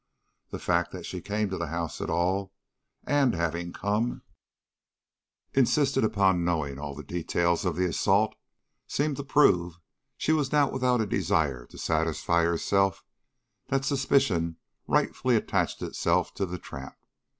The 0.49 0.57
fact 0.57 0.89
that 0.93 1.05
she 1.05 1.21
came 1.21 1.51
to 1.51 1.59
the 1.59 1.67
house 1.67 2.01
at 2.01 2.09
all, 2.09 2.53
and, 3.03 3.35
having 3.35 3.71
come, 3.71 4.23
insisted 5.53 6.03
upon 6.03 6.43
knowing 6.43 6.79
all 6.79 6.95
the 6.95 7.03
details 7.03 7.65
of 7.65 7.75
the 7.75 7.85
assault, 7.85 8.33
seem 8.87 9.13
to 9.13 9.23
prove 9.23 9.77
she 10.17 10.31
was 10.33 10.51
not 10.51 10.73
without 10.73 11.01
a 11.01 11.05
desire 11.05 11.67
to 11.67 11.77
satisfy 11.77 12.43
herself 12.45 13.03
that 13.67 13.85
suspicion 13.85 14.57
rightfully 14.87 15.35
attached 15.35 15.83
itself 15.83 16.33
to 16.33 16.47
the 16.47 16.57
tramp. 16.57 16.95